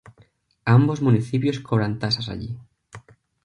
[0.65, 2.57] Ambos municipios cobran tasas allí.